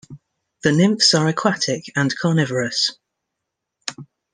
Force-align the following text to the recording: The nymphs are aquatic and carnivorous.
The 0.63 0.71
nymphs 0.71 1.13
are 1.13 1.27
aquatic 1.27 1.85
and 1.95 2.11
carnivorous. 2.17 2.97